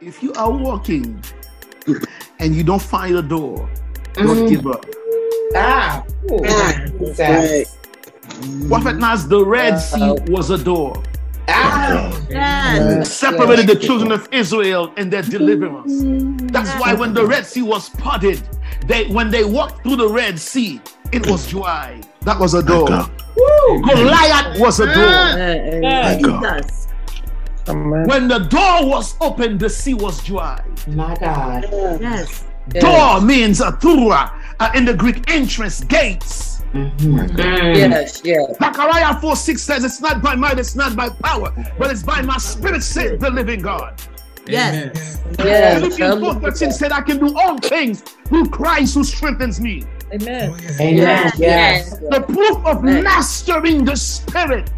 [0.00, 1.22] If you are walking
[2.38, 3.68] and you don't find a door,
[4.14, 4.86] don't give up.
[5.54, 6.02] Ah.
[6.30, 6.38] Ooh.
[6.38, 7.66] Right.
[8.66, 11.02] Prophet Nas, the Red Sea was a door.
[11.48, 12.18] Ah.
[12.30, 13.12] Yes.
[13.12, 15.92] separated the children of Israel and their deliverance.
[16.50, 18.40] That's why when the Red Sea was parted,
[18.86, 20.80] they when they walked through the Red Sea,
[21.12, 22.00] it was dry.
[22.22, 22.88] That was a door.
[23.36, 23.82] Woo.
[23.82, 24.94] Goliath was a door.
[25.82, 26.79] Yes.
[27.72, 27.86] Jesus.
[27.86, 28.08] Amen.
[28.08, 30.62] When the door was open, the sea was dry.
[30.86, 31.68] My God.
[32.00, 32.44] Yes.
[32.68, 36.62] Door means a thura uh, in the Greek entrance gates.
[36.72, 37.36] Mm.
[37.36, 38.56] Yes, yes.
[38.58, 42.22] Zechariah 4 6 says, It's not by might, it's not by power, but it's by
[42.22, 44.00] my spirit, said the living God.
[44.46, 45.18] Yes.
[45.38, 45.80] Yes.
[45.80, 49.84] Philippians 4 13 said, I can do all things through Christ who strengthens me.
[50.12, 50.50] Amen.
[50.80, 50.96] Amen.
[50.96, 51.38] Yes.
[51.38, 51.98] Yes.
[51.98, 53.04] The proof of Amen.
[53.04, 54.70] mastering the spirit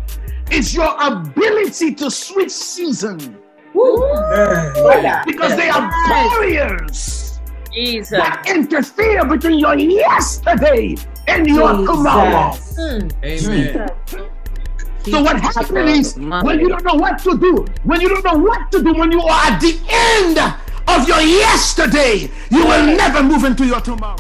[0.52, 3.38] is your ability to switch season
[3.74, 3.96] Woo.
[3.99, 5.24] My God.
[5.26, 7.40] because they are barriers
[7.73, 8.10] Jesus.
[8.10, 12.52] that interfere between your yesterday and your tomorrow.
[12.52, 12.79] Jesus.
[12.79, 13.24] Mm.
[13.24, 13.91] Amen.
[15.04, 18.38] So what happens is when you don't know what to do, when you don't know
[18.38, 20.38] what to do, when you are at the end
[20.87, 24.19] of your yesterday, you will never move into your tomorrow.